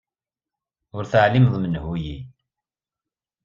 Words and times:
Ur 0.95 1.03
teɛlimeḍ 1.11 1.55
menhu-yi. 1.59 2.17